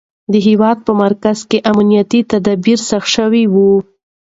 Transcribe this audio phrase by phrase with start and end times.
[0.31, 3.73] د هېواد په مرکز کې امنیتي تدابیر سخت شوي وو.